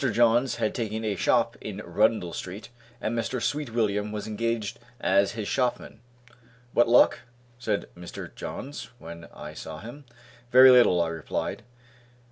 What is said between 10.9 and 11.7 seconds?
I replied.